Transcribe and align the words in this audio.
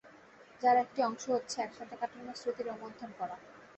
যার 0.61 0.77
একটি 0.77 0.99
অংশ 1.03 1.23
হচ্ছে 1.29 1.57
একসাথে 1.61 1.95
কাটানো 2.01 2.33
স্মৃতি 2.39 2.61
রোমন্থন 2.63 3.09
করা। 3.19 3.35